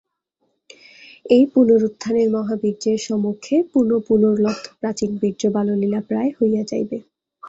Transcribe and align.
এই 1.29 1.43
পুনরুত্থানের 1.53 2.27
মহাবীর্যের 2.29 2.99
সমক্ষে 3.07 3.55
পুনঃপুনর্লদ্ধ 3.71 4.65
প্রাচীন 4.79 5.11
বীর্য 5.21 5.41
বাললীলাপ্রায় 5.55 6.31
হইয়া 6.37 6.63
যাইবে। 6.67 6.97